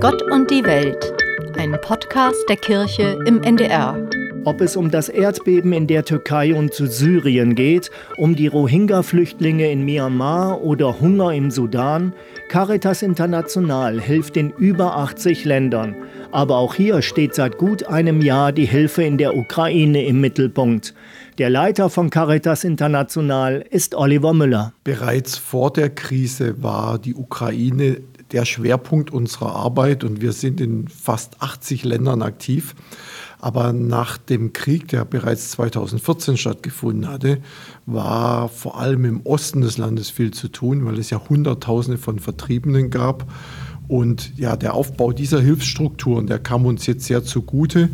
[0.00, 1.12] Gott und die Welt,
[1.58, 4.08] ein Podcast der Kirche im NDR.
[4.46, 9.70] Ob es um das Erdbeben in der Türkei und zu Syrien geht, um die Rohingya-Flüchtlinge
[9.70, 12.14] in Myanmar oder Hunger im Sudan,
[12.48, 15.94] Caritas International hilft in über 80 Ländern.
[16.32, 20.94] Aber auch hier steht seit gut einem Jahr die Hilfe in der Ukraine im Mittelpunkt.
[21.36, 24.72] Der Leiter von Caritas International ist Oliver Müller.
[24.82, 27.98] Bereits vor der Krise war die Ukraine
[28.32, 32.74] der Schwerpunkt unserer Arbeit und wir sind in fast 80 Ländern aktiv.
[33.40, 37.38] Aber nach dem Krieg, der bereits 2014 stattgefunden hatte,
[37.86, 42.18] war vor allem im Osten des Landes viel zu tun, weil es ja Hunderttausende von
[42.18, 43.32] Vertriebenen gab.
[43.88, 47.88] Und ja, der Aufbau dieser Hilfsstrukturen, der kam uns jetzt sehr zugute.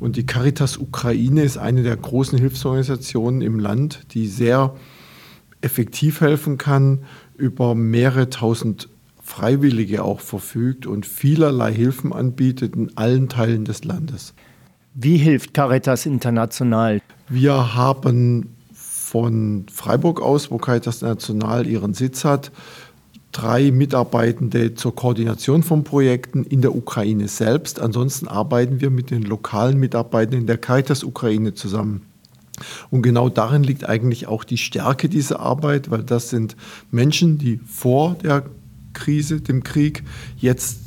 [0.00, 4.74] Und die Caritas Ukraine ist eine der großen Hilfsorganisationen im Land, die sehr
[5.60, 7.04] effektiv helfen kann,
[7.36, 8.88] über mehrere tausend
[9.28, 14.32] Freiwillige auch verfügt und vielerlei Hilfen anbietet in allen Teilen des Landes.
[14.94, 17.00] Wie hilft Caritas International?
[17.28, 22.50] Wir haben von Freiburg aus, wo Caritas International ihren Sitz hat,
[23.30, 27.80] drei Mitarbeitende zur Koordination von Projekten in der Ukraine selbst.
[27.80, 32.06] Ansonsten arbeiten wir mit den lokalen Mitarbeitenden der Caritas Ukraine zusammen.
[32.90, 36.56] Und genau darin liegt eigentlich auch die Stärke dieser Arbeit, weil das sind
[36.90, 38.44] Menschen, die vor der
[38.92, 40.02] Krise, dem Krieg,
[40.36, 40.80] jetzt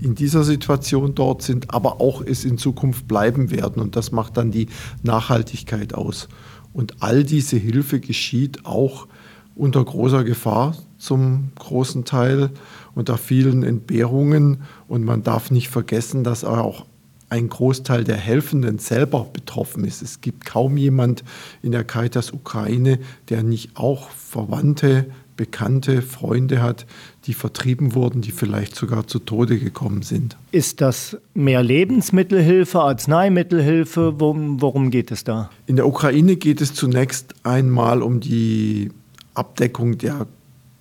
[0.00, 3.80] in dieser Situation dort sind, aber auch es in Zukunft bleiben werden.
[3.80, 4.66] Und das macht dann die
[5.02, 6.28] Nachhaltigkeit aus.
[6.72, 9.06] Und all diese Hilfe geschieht auch
[9.54, 12.50] unter großer Gefahr zum großen Teil,
[12.94, 14.62] unter vielen Entbehrungen.
[14.88, 16.86] Und man darf nicht vergessen, dass auch
[17.28, 20.02] ein Großteil der Helfenden selber betroffen ist.
[20.02, 21.24] Es gibt kaum jemand
[21.62, 22.98] in der Caritas Ukraine,
[23.30, 26.86] der nicht auch Verwandte, Bekannte, Freunde hat,
[27.26, 30.36] die vertrieben wurden, die vielleicht sogar zu Tode gekommen sind.
[30.50, 34.14] Ist das mehr Lebensmittelhilfe, Arzneimittelhilfe?
[34.18, 35.50] Worum, worum geht es da?
[35.66, 38.90] In der Ukraine geht es zunächst einmal um die
[39.34, 40.26] Abdeckung der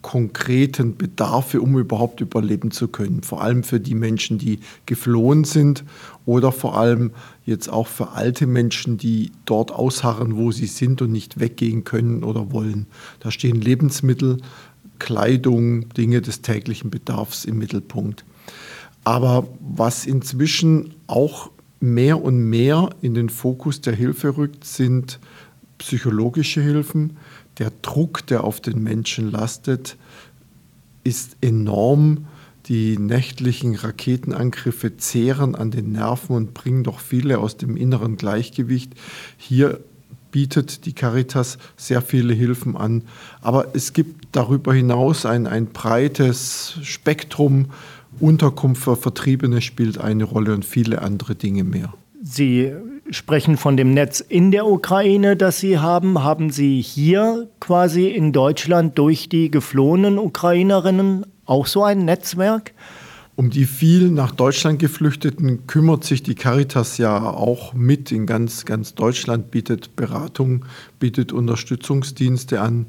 [0.02, 3.22] konkreten Bedarfe, um überhaupt überleben zu können.
[3.24, 5.84] Vor allem für die Menschen, die geflohen sind
[6.26, 7.12] oder vor allem
[7.46, 12.24] jetzt auch für alte Menschen, die dort ausharren, wo sie sind und nicht weggehen können
[12.24, 12.88] oder wollen.
[13.20, 14.38] Da stehen Lebensmittel,
[15.00, 18.24] Kleidung, Dinge des täglichen Bedarfs im Mittelpunkt.
[19.04, 25.20] Aber was inzwischen auch mehr und mehr in den Fokus der Hilfe rückt, sind
[25.80, 27.18] psychologische Hilfen,
[27.62, 29.96] der Druck, der auf den Menschen lastet,
[31.04, 32.26] ist enorm.
[32.66, 38.94] Die nächtlichen Raketenangriffe zehren an den Nerven und bringen doch viele aus dem inneren Gleichgewicht.
[39.38, 39.80] Hier
[40.32, 43.04] bietet die Caritas sehr viele Hilfen an.
[43.42, 47.68] Aber es gibt darüber hinaus ein, ein breites Spektrum.
[48.20, 51.94] Unterkunft für Vertriebene spielt eine Rolle und viele andere Dinge mehr.
[52.24, 52.72] Sie
[53.12, 56.24] sprechen von dem Netz in der Ukraine, das Sie haben.
[56.24, 62.74] Haben Sie hier quasi in Deutschland durch die geflohenen Ukrainerinnen auch so ein Netzwerk?
[63.36, 68.66] Um die vielen nach Deutschland geflüchteten kümmert sich die Caritas ja auch mit in ganz,
[68.66, 70.66] ganz Deutschland, bietet Beratung,
[71.00, 72.88] bietet Unterstützungsdienste an.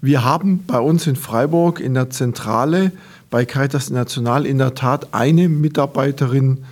[0.00, 2.92] Wir haben bei uns in Freiburg in der Zentrale
[3.30, 6.64] bei Caritas National in der Tat eine Mitarbeiterin,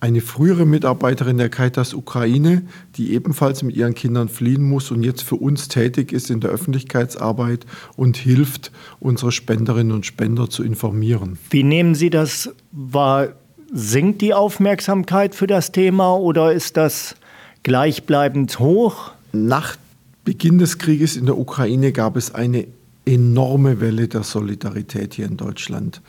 [0.00, 2.62] eine frühere Mitarbeiterin der Caritas Ukraine,
[2.96, 6.50] die ebenfalls mit ihren Kindern fliehen muss und jetzt für uns tätig ist in der
[6.50, 7.66] Öffentlichkeitsarbeit
[7.96, 11.38] und hilft, unsere Spenderinnen und Spender zu informieren.
[11.50, 13.28] Wie nehmen Sie das wahr?
[13.72, 17.14] Sinkt die Aufmerksamkeit für das Thema oder ist das
[17.62, 19.12] gleichbleibend hoch?
[19.32, 19.76] Nach
[20.24, 22.66] Beginn des Krieges in der Ukraine gab es eine
[23.04, 26.02] enorme Welle der Solidarität hier in Deutschland.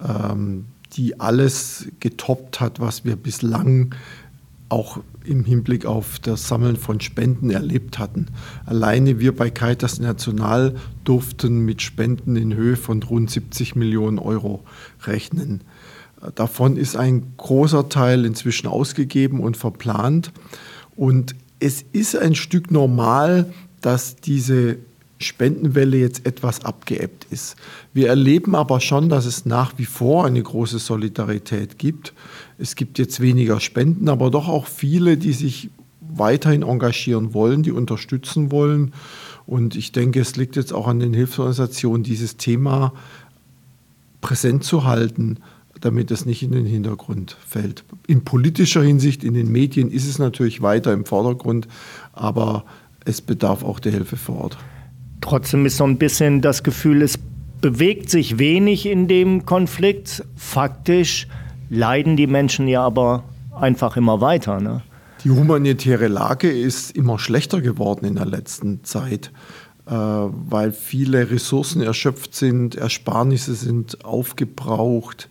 [0.00, 3.94] Ähm, die alles getoppt hat, was wir bislang
[4.68, 8.28] auch im Hinblick auf das Sammeln von Spenden erlebt hatten.
[8.64, 14.64] Alleine wir bei Caritas National durften mit Spenden in Höhe von rund 70 Millionen Euro
[15.04, 15.60] rechnen.
[16.34, 20.32] Davon ist ein großer Teil inzwischen ausgegeben und verplant.
[20.96, 24.78] Und es ist ein Stück normal, dass diese
[25.22, 27.56] Spendenwelle jetzt etwas abgeebbt ist.
[27.94, 32.12] Wir erleben aber schon, dass es nach wie vor eine große Solidarität gibt.
[32.58, 35.70] Es gibt jetzt weniger Spenden, aber doch auch viele, die sich
[36.00, 38.92] weiterhin engagieren wollen, die unterstützen wollen.
[39.46, 42.92] Und ich denke, es liegt jetzt auch an den Hilfsorganisationen, dieses Thema
[44.20, 45.38] präsent zu halten,
[45.80, 47.84] damit es nicht in den Hintergrund fällt.
[48.06, 51.66] In politischer Hinsicht, in den Medien ist es natürlich weiter im Vordergrund,
[52.12, 52.64] aber
[53.04, 54.58] es bedarf auch der Hilfe vor Ort.
[55.22, 57.18] Trotzdem ist so ein bisschen das Gefühl, es
[57.62, 60.24] bewegt sich wenig in dem Konflikt.
[60.36, 61.28] Faktisch
[61.70, 63.24] leiden die Menschen ja aber
[63.58, 64.60] einfach immer weiter.
[64.60, 64.82] Ne?
[65.24, 69.30] Die humanitäre Lage ist immer schlechter geworden in der letzten Zeit,
[69.86, 75.28] äh, weil viele Ressourcen erschöpft sind, Ersparnisse sind aufgebraucht.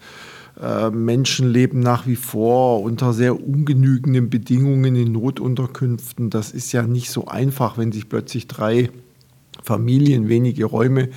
[0.61, 6.29] Äh, Menschen leben nach wie vor unter sehr ungenügenden Bedingungen in Notunterkünften.
[6.29, 8.89] Das ist ja nicht so einfach, wenn sich plötzlich drei
[9.61, 11.09] Familien wenige Räume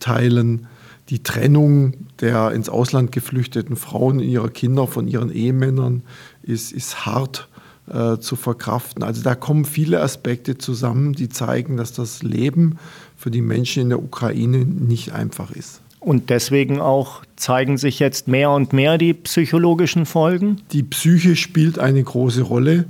[0.00, 0.66] teilen.
[1.10, 6.02] Die Trennung der ins Ausland geflüchteten Frauen und ihrer Kinder von ihren Ehemännern
[6.42, 7.48] ist, ist hart
[7.92, 9.02] äh, zu verkraften.
[9.02, 12.78] Also da kommen viele Aspekte zusammen, die zeigen, dass das Leben
[13.16, 15.82] für die Menschen in der Ukraine nicht einfach ist.
[16.00, 20.60] Und deswegen auch zeigen sich jetzt mehr und mehr die psychologischen Folgen?
[20.72, 22.84] Die Psyche spielt eine große Rolle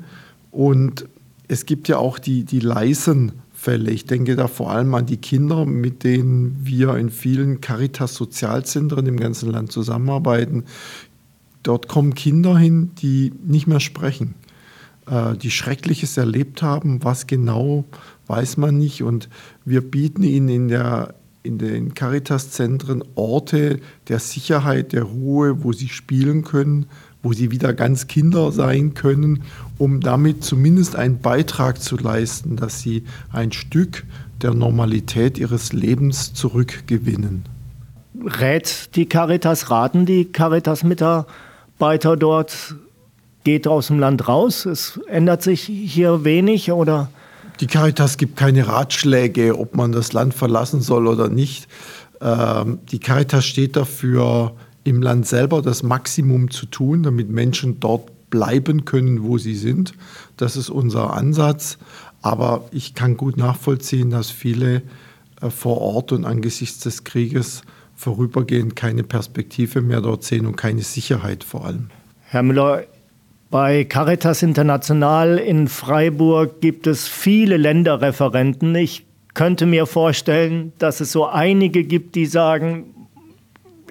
[0.50, 1.06] und
[1.46, 3.32] es gibt ja auch die, die leisen
[3.64, 3.90] Fälle.
[3.92, 9.18] Ich denke da vor allem an die Kinder, mit denen wir in vielen Caritas-Sozialzentren im
[9.18, 10.64] ganzen Land zusammenarbeiten.
[11.62, 14.34] Dort kommen Kinder hin, die nicht mehr sprechen,
[15.06, 17.02] äh, die Schreckliches erlebt haben.
[17.04, 17.84] Was genau,
[18.26, 19.02] weiß man nicht.
[19.02, 19.30] Und
[19.64, 25.88] wir bieten ihnen in, der, in den Caritas-Zentren Orte der Sicherheit, der Ruhe, wo sie
[25.88, 26.84] spielen können,
[27.24, 29.42] wo sie wieder ganz Kinder sein können,
[29.78, 34.04] um damit zumindest einen Beitrag zu leisten, dass sie ein Stück
[34.42, 37.44] der Normalität ihres Lebens zurückgewinnen.
[38.24, 42.76] Rät die Caritas, raten die Caritas-Mitarbeiter dort,
[43.42, 44.66] geht aus dem Land raus?
[44.66, 47.08] Es ändert sich hier wenig oder?
[47.60, 51.68] Die Caritas gibt keine Ratschläge, ob man das Land verlassen soll oder nicht.
[52.20, 54.52] Ähm, die Caritas steht dafür,
[54.84, 59.94] im Land selber das Maximum zu tun, damit Menschen dort bleiben können, wo sie sind.
[60.36, 61.78] Das ist unser Ansatz.
[62.22, 64.82] Aber ich kann gut nachvollziehen, dass viele
[65.40, 67.62] äh, vor Ort und angesichts des Krieges
[67.94, 71.90] vorübergehend keine Perspektive mehr dort sehen und keine Sicherheit vor allem.
[72.26, 72.84] Herr Müller,
[73.50, 78.74] bei Caritas International in Freiburg gibt es viele Länderreferenten.
[78.74, 82.94] Ich könnte mir vorstellen, dass es so einige gibt, die sagen,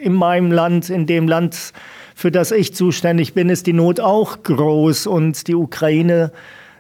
[0.04, 1.74] in meinem Land, in dem Land,
[2.16, 6.32] für das ich zuständig bin, ist die Not auch groß und die Ukraine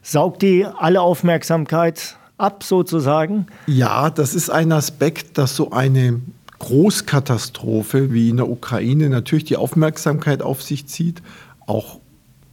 [0.01, 3.47] saugt die alle Aufmerksamkeit ab sozusagen?
[3.67, 6.21] Ja, das ist ein Aspekt, dass so eine
[6.59, 11.21] Großkatastrophe wie in der Ukraine natürlich die Aufmerksamkeit auf sich zieht,
[11.65, 11.99] auch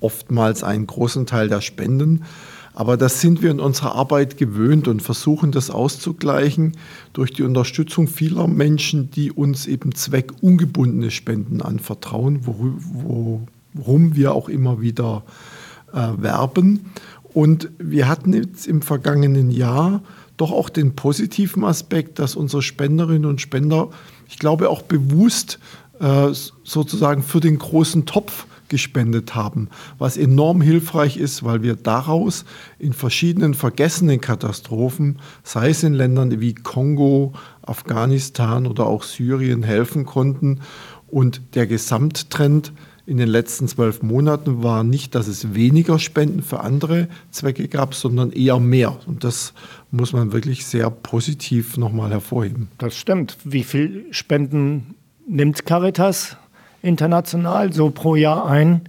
[0.00, 2.24] oftmals einen großen Teil der Spenden.
[2.74, 6.76] Aber das sind wir in unserer Arbeit gewöhnt und versuchen das auszugleichen
[7.12, 12.40] durch die Unterstützung vieler Menschen, die uns eben zweckungebundene Spenden anvertrauen,
[13.74, 15.24] worum wir auch immer wieder
[15.92, 16.92] äh, werben.
[17.34, 20.02] Und wir hatten jetzt im vergangenen Jahr
[20.36, 23.90] doch auch den positiven Aspekt, dass unsere Spenderinnen und Spender,
[24.28, 25.58] ich glaube, auch bewusst
[26.00, 26.28] äh,
[26.64, 29.68] sozusagen für den großen Topf gespendet haben,
[29.98, 32.46] was enorm hilfreich ist, weil wir daraus
[32.78, 40.06] in verschiedenen vergessenen Katastrophen, sei es in Ländern wie Kongo, Afghanistan oder auch Syrien, helfen
[40.06, 40.60] konnten.
[41.08, 42.72] Und der Gesamttrend
[43.06, 47.94] in den letzten zwölf Monaten war nicht, dass es weniger Spenden für andere Zwecke gab,
[47.94, 48.96] sondern eher mehr.
[49.06, 49.52] Und das
[49.90, 52.68] muss man wirklich sehr positiv nochmal hervorheben.
[52.78, 53.36] Das stimmt.
[53.42, 54.94] Wie viel Spenden
[55.26, 56.36] nimmt Caritas
[56.82, 58.82] international so pro Jahr ein?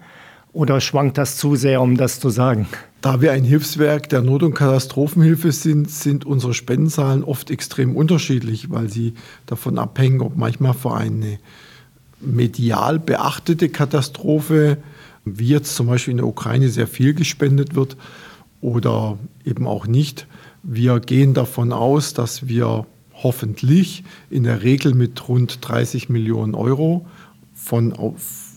[0.54, 2.68] Oder schwankt das zu sehr, um das zu sagen?
[3.02, 8.70] Da wir ein Hilfswerk der Not- und Katastrophenhilfe sind, sind unsere Spendenzahlen oft extrem unterschiedlich,
[8.70, 9.14] weil sie
[9.46, 11.40] davon abhängen, ob manchmal für eine
[12.20, 14.78] medial beachtete Katastrophe,
[15.26, 17.98] wie jetzt zum Beispiel in der Ukraine, sehr viel gespendet wird
[18.60, 20.28] oder eben auch nicht.
[20.62, 22.86] Wir gehen davon aus, dass wir
[23.24, 27.08] hoffentlich in der Regel mit rund 30 Millionen Euro
[27.64, 27.94] von,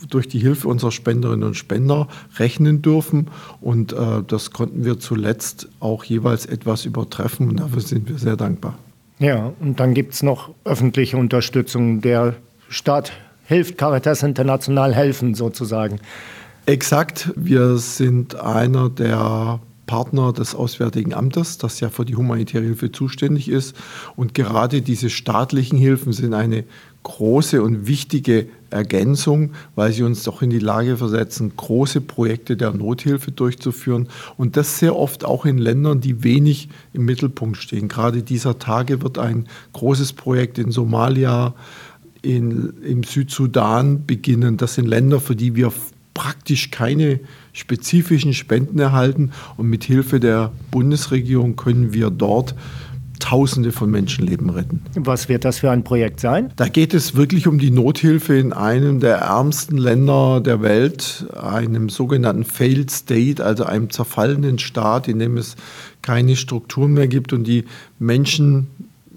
[0.08, 3.28] durch die Hilfe unserer Spenderinnen und Spender rechnen dürfen.
[3.61, 8.37] Und äh, das konnten wir zuletzt auch jeweils etwas übertreffen und dafür sind wir sehr
[8.37, 8.78] dankbar.
[9.18, 12.00] Ja, und dann gibt es noch öffentliche Unterstützung.
[12.00, 12.34] Der
[12.68, 13.12] Staat
[13.44, 16.00] hilft Caritas International helfen sozusagen.
[16.66, 22.90] Exakt, wir sind einer der Partner des Auswärtigen Amtes, das ja für die humanitäre Hilfe
[22.90, 23.76] zuständig ist.
[24.16, 26.64] Und gerade diese staatlichen Hilfen sind eine
[27.04, 32.73] große und wichtige Ergänzung, weil sie uns doch in die Lage versetzen, große Projekte der
[32.73, 37.87] Nothilfe durchzuführen und das sehr oft auch in Ländern, die wenig im Mittelpunkt stehen.
[37.87, 41.54] Gerade dieser Tage wird ein großes Projekt in Somalia,
[42.23, 44.56] in, im Südsudan beginnen.
[44.56, 45.73] Das sind Länder, für die wir
[46.14, 47.20] praktisch keine
[47.52, 52.54] spezifischen Spenden erhalten und mit Hilfe der Bundesregierung können wir dort
[53.25, 54.83] Tausende von Menschenleben retten.
[54.97, 56.52] Was wird das für ein Projekt sein?
[56.57, 61.88] Da geht es wirklich um die Nothilfe in einem der ärmsten Länder der Welt, einem
[61.88, 65.57] sogenannten Failed State, also einem zerfallenen Staat, in dem es
[66.02, 67.64] keine Strukturen mehr gibt und die
[67.99, 68.66] Menschen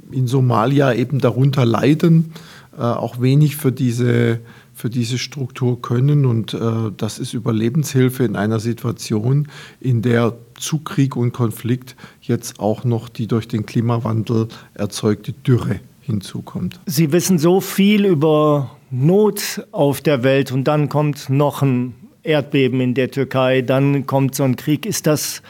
[0.10, 2.32] in Somalia eben darunter leiden,
[2.78, 4.40] äh, auch wenig für diese
[4.74, 6.26] für diese Struktur können.
[6.26, 9.48] Und äh, das ist Überlebenshilfe in einer Situation,
[9.82, 15.80] in der zu Krieg und Konflikt jetzt auch noch die durch den Klimawandel erzeugte Dürre
[16.02, 16.80] hinzukommt.
[16.86, 22.82] Sie wissen so viel über Not auf der Welt und dann kommt noch ein Erdbeben
[22.82, 24.86] in der Türkei, dann kommt so ein Krieg.
[24.86, 25.42] Ist das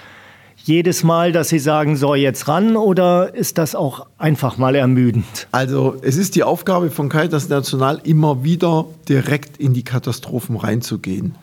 [0.68, 5.48] jedes Mal, dass Sie sagen, so jetzt ran oder ist das auch einfach mal ermüdend?
[5.52, 11.36] Also es ist die Aufgabe von Caritas National immer wieder direkt in die Katastrophen reinzugehen.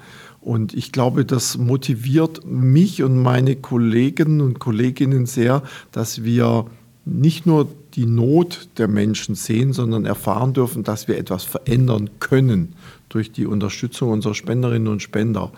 [0.44, 6.66] Und ich glaube, das motiviert mich und meine Kollegen und Kolleginnen sehr, dass wir
[7.06, 12.74] nicht nur die Not der Menschen sehen, sondern erfahren dürfen, dass wir etwas verändern können
[13.08, 15.50] durch die Unterstützung unserer Spenderinnen und Spender.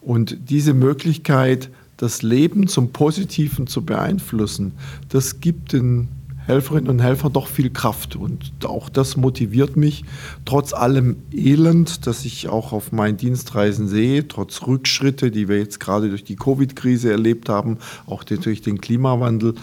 [0.00, 1.68] Und diese Möglichkeit,
[1.98, 4.72] das Leben zum Positiven zu beeinflussen,
[5.10, 6.08] das gibt den
[6.46, 8.16] Helferinnen und Helfern doch viel Kraft.
[8.16, 10.04] Und auch das motiviert mich,
[10.44, 15.80] trotz allem Elend, das ich auch auf meinen Dienstreisen sehe, trotz Rückschritte, die wir jetzt
[15.80, 19.54] gerade durch die Covid-Krise erlebt haben, auch durch den Klimawandel,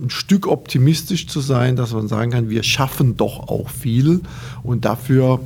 [0.00, 4.20] ein Stück optimistisch zu sein, dass man sagen kann, wir schaffen doch auch viel.
[4.62, 5.40] Und dafür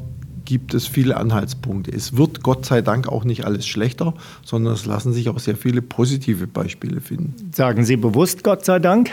[0.45, 1.91] gibt es viele Anhaltspunkte.
[1.91, 4.15] Es wird Gott sei Dank auch nicht alles schlechter,
[4.45, 7.51] sondern es lassen sich auch sehr viele positive Beispiele finden.
[7.55, 9.11] Sagen Sie bewusst Gott sei Dank?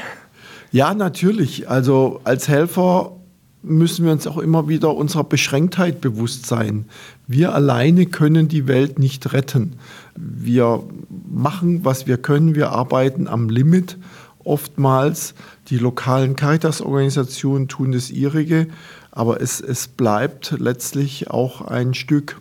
[0.72, 1.70] Ja, natürlich.
[1.70, 3.14] Also als Helfer
[3.62, 6.86] müssen wir uns auch immer wieder unserer Beschränktheit bewusst sein.
[7.28, 9.74] Wir alleine können die Welt nicht retten.
[10.16, 10.84] Wir
[11.30, 12.56] machen, was wir können.
[12.56, 13.98] Wir arbeiten am Limit
[14.44, 15.34] oftmals.
[15.70, 18.68] Die lokalen Caritas-Organisationen tun das ihrige.
[19.12, 22.40] Aber es, es bleibt letztlich auch ein Stück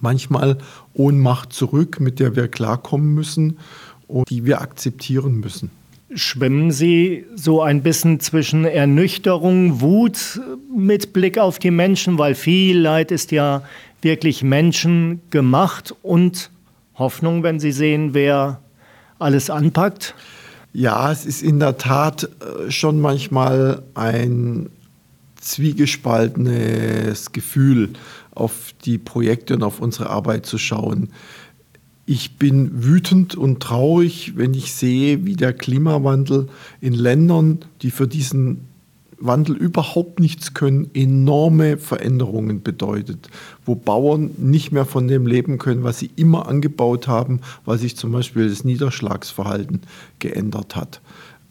[0.00, 0.58] manchmal
[0.94, 3.58] Ohnmacht zurück, mit der wir klarkommen müssen
[4.08, 5.70] und die wir akzeptieren müssen.
[6.14, 10.40] Schwimmen Sie so ein bisschen zwischen Ernüchterung, Wut
[10.74, 13.62] mit Blick auf die Menschen, weil viel Leid ist ja
[14.02, 16.50] wirklich menschengemacht und
[16.94, 18.60] Hoffnung, wenn Sie sehen, wer
[19.18, 20.14] alles anpackt?
[20.72, 24.70] Ja, es ist in der Tat äh, schon manchmal ein
[25.40, 27.90] zwiegespaltenes Gefühl,
[28.34, 31.10] auf die Projekte und auf unsere Arbeit zu schauen.
[32.04, 36.48] Ich bin wütend und traurig, wenn ich sehe, wie der Klimawandel
[36.80, 38.66] in Ländern, die für diesen
[39.24, 43.28] Wandel überhaupt nichts können, enorme Veränderungen bedeutet,
[43.64, 47.96] wo Bauern nicht mehr von dem leben können, was sie immer angebaut haben, weil sich
[47.96, 49.82] zum Beispiel das Niederschlagsverhalten
[50.18, 51.00] geändert hat.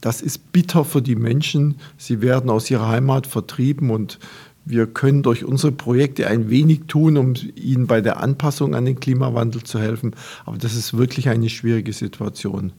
[0.01, 1.75] Das ist bitter für die Menschen.
[1.97, 4.19] Sie werden aus ihrer Heimat vertrieben und
[4.63, 8.99] wir können durch unsere Projekte ein wenig tun, um ihnen bei der Anpassung an den
[8.99, 10.15] Klimawandel zu helfen.
[10.45, 12.71] Aber das ist wirklich eine schwierige Situation.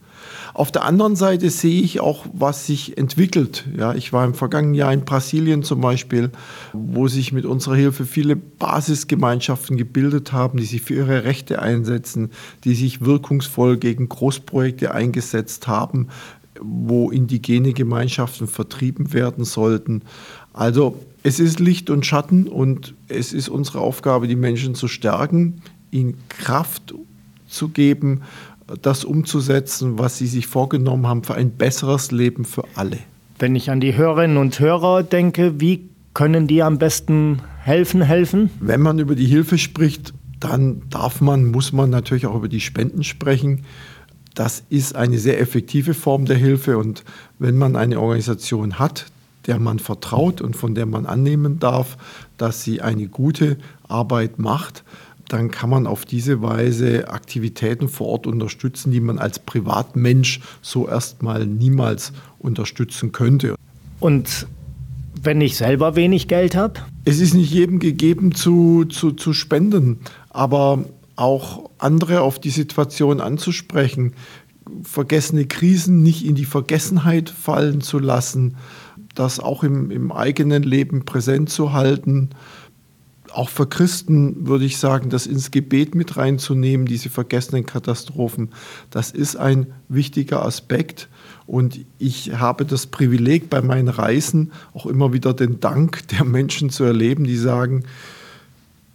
[0.53, 3.65] Auf der anderen Seite sehe ich auch, was sich entwickelt.
[3.77, 6.31] Ja, ich war im vergangenen Jahr in Brasilien zum Beispiel,
[6.71, 12.29] wo sich mit unserer Hilfe viele Basisgemeinschaften gebildet haben, die sich für ihre Rechte einsetzen,
[12.63, 16.07] die sich wirkungsvoll gegen Großprojekte eingesetzt haben,
[16.61, 20.03] wo indigene Gemeinschaften vertrieben werden sollten.
[20.53, 25.61] Also es ist Licht und Schatten und es ist unsere Aufgabe, die Menschen zu stärken,
[25.89, 26.93] ihnen Kraft
[27.47, 28.21] zu geben,
[28.81, 32.97] das umzusetzen, was sie sich vorgenommen haben für ein besseres Leben für alle.
[33.39, 38.49] Wenn ich an die Hörerinnen und Hörer denke, wie können die am besten helfen, helfen?
[38.59, 42.59] Wenn man über die Hilfe spricht, dann darf man, muss man natürlich auch über die
[42.59, 43.63] Spenden sprechen.
[44.35, 47.03] Das ist eine sehr effektive Form der Hilfe und
[47.39, 49.05] wenn man eine Organisation hat,
[49.47, 51.97] der man vertraut und von der man annehmen darf,
[52.37, 53.57] dass sie eine gute
[53.87, 54.83] Arbeit macht,
[55.29, 60.87] dann kann man auf diese Weise Aktivitäten vor Ort unterstützen, die man als Privatmensch so
[60.87, 63.55] erstmal niemals unterstützen könnte.
[63.99, 64.47] Und
[65.21, 66.81] wenn ich selber wenig Geld habe?
[67.05, 70.85] Es ist nicht jedem gegeben zu, zu, zu spenden, aber
[71.15, 74.13] auch andere auf die Situation anzusprechen,
[74.83, 78.57] vergessene Krisen nicht in die Vergessenheit fallen zu lassen,
[79.15, 82.29] das auch im, im eigenen Leben präsent zu halten.
[83.31, 88.49] Auch für Christen würde ich sagen, das ins Gebet mit reinzunehmen, diese vergessenen Katastrophen,
[88.91, 91.09] das ist ein wichtiger Aspekt.
[91.47, 96.69] Und ich habe das Privileg bei meinen Reisen auch immer wieder den Dank der Menschen
[96.69, 97.83] zu erleben, die sagen,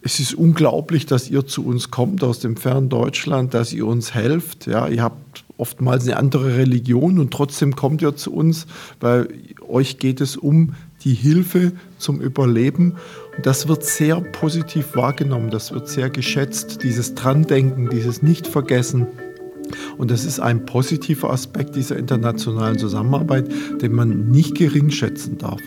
[0.02, 4.14] es ist unglaublich, dass ihr zu uns kommt aus dem fernen Deutschland, dass ihr uns
[4.14, 4.66] helft.
[4.66, 8.66] Ja, ihr habt oftmals eine andere Religion und trotzdem kommt ihr zu uns,
[9.00, 9.28] weil
[9.68, 10.74] euch geht es um
[11.04, 12.94] die Hilfe zum Überleben.
[13.36, 19.06] Und das wird sehr positiv wahrgenommen, das wird sehr geschätzt, dieses Drandenken, dieses Nicht-Vergessen.
[19.98, 23.48] Und das ist ein positiver Aspekt dieser internationalen Zusammenarbeit,
[23.82, 25.60] den man nicht gering schätzen darf.